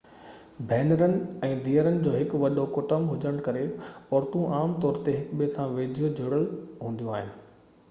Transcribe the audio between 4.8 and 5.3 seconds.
طور تي